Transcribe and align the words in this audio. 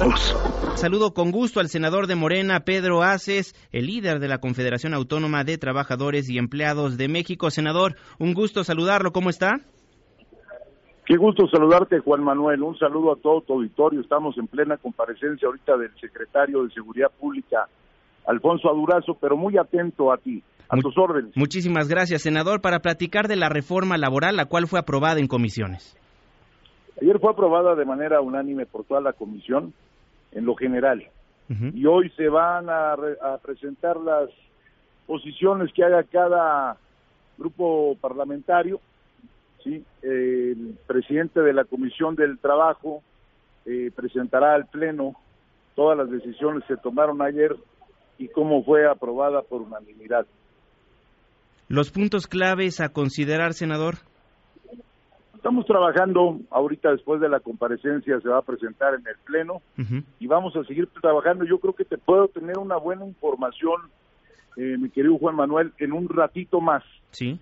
todos. 0.00 0.36
Saludo 0.76 1.12
con 1.12 1.30
gusto 1.30 1.60
al 1.60 1.68
senador 1.68 2.06
de 2.06 2.14
Morena, 2.14 2.60
Pedro 2.60 3.02
Aces, 3.02 3.54
el 3.72 3.86
líder 3.86 4.18
de 4.18 4.28
la 4.28 4.38
Confederación 4.38 4.94
Autónoma 4.94 5.44
de 5.44 5.58
Trabajadores 5.58 6.30
y 6.30 6.38
Empleados 6.38 6.96
de 6.96 7.08
México. 7.08 7.50
Senador, 7.50 7.96
un 8.18 8.32
gusto 8.32 8.64
saludarlo. 8.64 9.12
¿Cómo 9.12 9.30
está? 9.30 9.60
Qué 11.04 11.16
gusto 11.16 11.46
saludarte, 11.48 11.98
Juan 11.98 12.22
Manuel. 12.22 12.62
Un 12.62 12.78
saludo 12.78 13.12
a 13.12 13.16
todo 13.16 13.42
tu 13.42 13.54
auditorio. 13.54 14.00
Estamos 14.00 14.38
en 14.38 14.46
plena 14.46 14.76
comparecencia 14.76 15.48
ahorita 15.48 15.76
del 15.76 15.90
secretario 16.00 16.64
de 16.64 16.70
Seguridad 16.70 17.10
Pública, 17.18 17.66
Alfonso 18.26 18.70
Adurazo, 18.70 19.18
pero 19.20 19.36
muy 19.36 19.58
atento 19.58 20.12
a 20.12 20.16
ti, 20.16 20.42
a 20.68 20.76
tus 20.78 20.96
órdenes. 20.96 21.32
Muchísimas 21.36 21.88
gracias, 21.88 22.22
senador, 22.22 22.60
para 22.60 22.78
platicar 22.78 23.28
de 23.28 23.36
la 23.36 23.48
reforma 23.48 23.98
laboral, 23.98 24.36
la 24.36 24.46
cual 24.46 24.66
fue 24.66 24.78
aprobada 24.78 25.18
en 25.18 25.26
comisiones. 25.26 25.99
Ayer 27.00 27.18
fue 27.18 27.30
aprobada 27.30 27.74
de 27.74 27.84
manera 27.84 28.20
unánime 28.20 28.66
por 28.66 28.84
toda 28.84 29.00
la 29.00 29.12
comisión, 29.12 29.72
en 30.32 30.44
lo 30.44 30.54
general. 30.54 31.06
Y 31.74 31.84
hoy 31.84 32.10
se 32.10 32.28
van 32.28 32.70
a, 32.70 32.92
a 32.92 33.38
presentar 33.42 33.96
las 33.96 34.30
posiciones 35.08 35.72
que 35.72 35.82
haga 35.82 36.04
cada 36.04 36.76
grupo 37.36 37.96
parlamentario. 38.00 38.80
¿sí? 39.64 39.84
el 40.02 40.78
presidente 40.86 41.40
de 41.40 41.52
la 41.52 41.64
Comisión 41.64 42.14
del 42.14 42.38
Trabajo 42.38 43.02
eh, 43.66 43.90
presentará 43.94 44.54
al 44.54 44.66
Pleno 44.66 45.14
todas 45.74 45.98
las 45.98 46.10
decisiones 46.10 46.64
que 46.64 46.76
se 46.76 46.80
tomaron 46.80 47.20
ayer 47.22 47.56
y 48.18 48.28
cómo 48.28 48.64
fue 48.64 48.86
aprobada 48.88 49.42
por 49.42 49.62
unanimidad. 49.62 50.26
Los 51.68 51.90
puntos 51.90 52.26
claves 52.26 52.80
a 52.80 52.90
considerar, 52.90 53.54
senador. 53.54 53.96
Estamos 55.40 55.64
trabajando, 55.64 56.38
ahorita 56.50 56.90
después 56.90 57.18
de 57.18 57.30
la 57.30 57.40
comparecencia 57.40 58.20
se 58.20 58.28
va 58.28 58.40
a 58.40 58.42
presentar 58.42 58.92
en 58.92 59.06
el 59.06 59.16
Pleno 59.24 59.62
y 60.18 60.26
vamos 60.26 60.54
a 60.54 60.62
seguir 60.64 60.86
trabajando. 61.00 61.46
Yo 61.46 61.58
creo 61.58 61.72
que 61.72 61.86
te 61.86 61.96
puedo 61.96 62.28
tener 62.28 62.58
una 62.58 62.76
buena 62.76 63.06
información, 63.06 63.80
eh, 64.58 64.76
mi 64.78 64.90
querido 64.90 65.16
Juan 65.16 65.36
Manuel, 65.36 65.72
en 65.78 65.94
un 65.94 66.10
ratito 66.10 66.60
más. 66.60 66.84
Sí. 67.12 67.40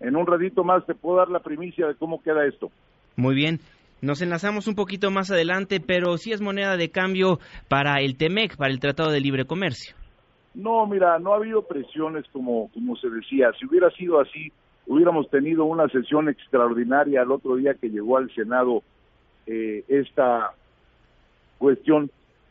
En 0.00 0.16
un 0.16 0.26
ratito 0.26 0.64
más 0.64 0.84
te 0.84 0.94
puedo 0.94 1.16
dar 1.16 1.30
la 1.30 1.40
primicia 1.40 1.86
de 1.86 1.94
cómo 1.94 2.22
queda 2.22 2.44
esto. 2.44 2.70
Muy 3.16 3.34
bien. 3.34 3.60
Nos 4.02 4.20
enlazamos 4.20 4.68
un 4.68 4.74
poquito 4.74 5.10
más 5.10 5.30
adelante, 5.30 5.80
pero 5.80 6.18
sí 6.18 6.32
es 6.32 6.42
moneda 6.42 6.76
de 6.76 6.90
cambio 6.90 7.38
para 7.68 8.02
el 8.02 8.18
TEMEC, 8.18 8.58
para 8.58 8.70
el 8.70 8.80
Tratado 8.80 9.12
de 9.12 9.20
Libre 9.20 9.46
Comercio. 9.46 9.96
No, 10.52 10.86
mira, 10.86 11.18
no 11.18 11.32
ha 11.32 11.36
habido 11.36 11.62
presiones 11.62 12.26
como, 12.34 12.70
como 12.74 12.96
se 12.96 13.08
decía. 13.08 13.50
Si 13.58 13.64
hubiera 13.64 13.88
sido 13.92 14.20
así, 14.20 14.52
hubiéramos 14.86 15.28
tenido 15.30 15.64
una 15.64 15.88
sesión 15.88 16.28
extraordinaria 16.28 17.22
el 17.22 17.30
otro 17.30 17.56
día 17.56 17.74
que 17.74 17.90
llegó 17.90 18.16
al 18.16 18.32
Senado 18.34 18.82
eh, 19.46 19.84
esta 19.88 20.52
cuestión 21.58 22.10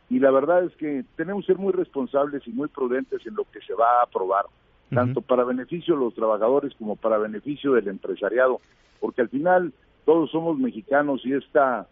y 0.10 0.20
la 0.20 0.32
verdad 0.32 0.64
es 0.64 0.76
que 0.76 1.04
tenemos 1.16 1.46
que 1.46 1.54
ser 1.54 1.62
muy 1.62 1.72
responsables 1.72 2.48
y 2.48 2.52
muy 2.52 2.68
prudentes 2.68 3.26
en 3.26 3.36
lo 3.36 3.44
que 3.46 3.62
se 3.62 3.74
va 3.74 4.00
a 4.00 4.04
aprobar, 4.04 4.46
tanto 4.92 5.22
para 5.22 5.44
beneficio 5.44 5.94
de 5.96 6.02
los 6.02 6.16
trabajadores 6.16 6.74
como 6.80 6.96
para 6.96 7.20
beneficio 7.20 7.74
del 7.74 7.88
empresariado, 7.88 8.60
porque 9.00 9.22
al 9.22 9.30
final 9.30 9.72
todos 10.06 10.32
somos 10.32 10.58
mexicanos 10.58 11.22
y 11.24 11.34
esta 11.34 11.88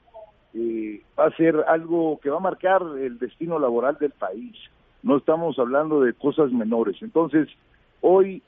eh, 0.56 1.02
va 1.18 1.26
a 1.26 1.36
ser 1.36 1.64
algo 1.68 2.20
que 2.22 2.32
va 2.32 2.38
a 2.38 2.42
marcar 2.42 2.82
el 3.00 3.20
destino 3.20 3.60
laboral 3.60 3.98
del 4.00 4.12
país. 4.12 4.56
No 5.04 5.18
estamos 5.18 5.60
hablando 5.60 6.02
de 6.02 6.14
cosas 6.14 6.52
menores. 6.52 6.98
Entonces, 7.02 7.48
hoy 8.02 8.42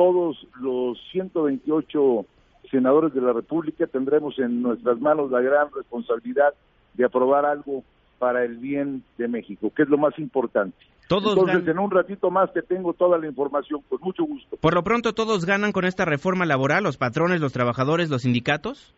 todos 0.00 0.46
los 0.58 0.98
128 1.12 2.24
senadores 2.70 3.12
de 3.12 3.20
la 3.20 3.34
República 3.34 3.86
tendremos 3.86 4.38
en 4.38 4.62
nuestras 4.62 4.98
manos 4.98 5.30
la 5.30 5.42
gran 5.42 5.68
responsabilidad 5.76 6.54
de 6.94 7.04
aprobar 7.04 7.44
algo 7.44 7.84
para 8.18 8.42
el 8.42 8.56
bien 8.56 9.04
de 9.18 9.28
México, 9.28 9.70
que 9.76 9.82
es 9.82 9.90
lo 9.90 9.98
más 9.98 10.18
importante. 10.18 10.74
Todos 11.06 11.36
Entonces, 11.36 11.68
en 11.68 11.78
un 11.78 11.90
ratito 11.90 12.30
más 12.30 12.50
te 12.54 12.62
tengo 12.62 12.94
toda 12.94 13.18
la 13.18 13.26
información, 13.26 13.82
con 13.90 14.00
mucho 14.00 14.24
gusto. 14.24 14.56
Por 14.56 14.72
lo 14.72 14.82
pronto, 14.82 15.12
¿todos 15.12 15.44
ganan 15.44 15.70
con 15.70 15.84
esta 15.84 16.06
reforma 16.06 16.46
laboral? 16.46 16.82
¿Los 16.82 16.96
patrones, 16.96 17.42
los 17.42 17.52
trabajadores, 17.52 18.08
los 18.08 18.22
sindicatos? 18.22 18.94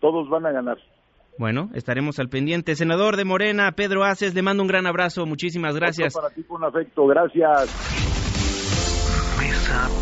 Todos 0.00 0.28
van 0.28 0.44
a 0.44 0.52
ganar. 0.52 0.76
Bueno, 1.38 1.70
estaremos 1.72 2.18
al 2.18 2.28
pendiente. 2.28 2.74
Senador 2.74 3.16
de 3.16 3.24
Morena, 3.24 3.72
Pedro 3.72 4.04
Aces, 4.04 4.34
le 4.34 4.42
mando 4.42 4.62
un 4.62 4.68
gran 4.68 4.86
abrazo. 4.86 5.24
Muchísimas 5.24 5.76
gracias. 5.76 6.14
Otro 6.14 6.28
para 6.28 6.34
ti 6.34 6.42
con 6.42 6.62
afecto. 6.62 7.06
Gracias. 7.06 7.91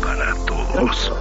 Para 0.01 0.35
todos. 0.45 1.11